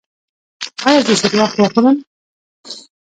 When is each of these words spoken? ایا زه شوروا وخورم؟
ایا 0.87 1.01
زه 1.05 1.13
شوروا 1.19 1.45
وخورم؟ 1.61 1.97